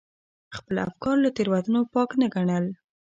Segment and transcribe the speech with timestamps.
[0.57, 2.65] خپل افکار له تېروتنو پاک نه ګڼل.